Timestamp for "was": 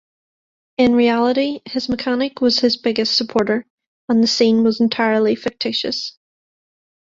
2.41-2.57, 4.63-4.79